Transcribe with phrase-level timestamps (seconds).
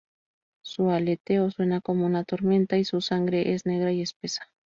[0.63, 4.49] Su aleteo suena como una tormenta y su sangre es negra y espesa.